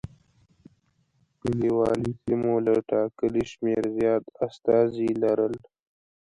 [1.39, 5.53] کلیوالي سیمو له ټاکلي شمېر زیات استازي لرل.